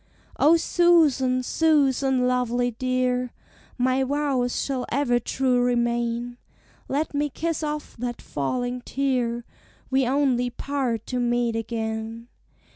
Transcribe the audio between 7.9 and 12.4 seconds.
that falling tear; We only part to meet again.